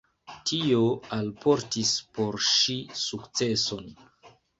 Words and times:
Tio 0.51 0.77
alportis 1.17 1.91
por 2.15 2.39
ŝi 2.47 2.79
sukceson. 3.03 3.93